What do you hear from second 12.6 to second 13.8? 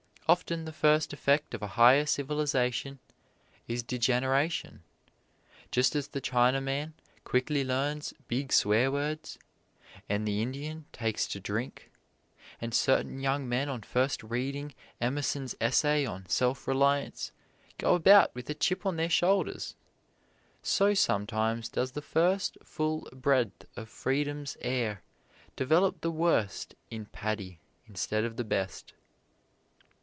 and certain young men